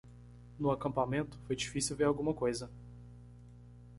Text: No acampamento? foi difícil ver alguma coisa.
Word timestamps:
No 0.57 0.71
acampamento? 0.71 1.37
foi 1.45 1.55
difícil 1.55 1.95
ver 1.95 2.05
alguma 2.05 2.33
coisa. 2.33 2.71